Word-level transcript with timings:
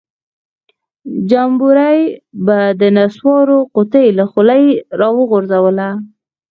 جمبوري 1.29 1.99
به 2.45 2.59
د 2.79 2.81
نسوارو 2.97 3.59
قطۍ 3.75 4.07
له 4.17 4.25
خولۍ 4.31 4.65
راوغورځوله. 4.99 5.89